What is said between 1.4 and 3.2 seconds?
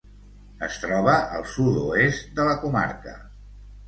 sud-oest de la comarca.